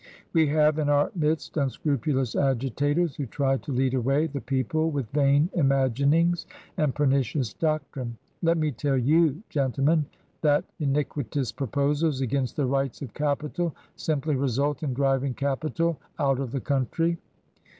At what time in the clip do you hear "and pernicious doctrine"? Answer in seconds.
6.75-8.17